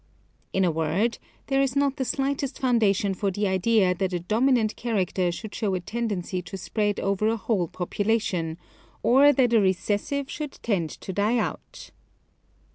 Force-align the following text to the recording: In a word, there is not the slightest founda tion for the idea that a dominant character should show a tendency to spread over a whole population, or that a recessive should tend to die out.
In 0.51 0.65
a 0.65 0.71
word, 0.71 1.19
there 1.45 1.61
is 1.61 1.75
not 1.75 1.97
the 1.97 2.05
slightest 2.05 2.59
founda 2.59 2.95
tion 2.95 3.13
for 3.13 3.29
the 3.29 3.47
idea 3.47 3.93
that 3.93 4.13
a 4.13 4.19
dominant 4.19 4.75
character 4.75 5.31
should 5.31 5.53
show 5.53 5.75
a 5.75 5.79
tendency 5.79 6.41
to 6.41 6.57
spread 6.57 6.99
over 6.99 7.27
a 7.27 7.37
whole 7.37 7.67
population, 7.67 8.57
or 9.03 9.31
that 9.31 9.53
a 9.53 9.61
recessive 9.61 10.27
should 10.27 10.53
tend 10.63 10.89
to 10.89 11.13
die 11.13 11.37
out. 11.37 11.91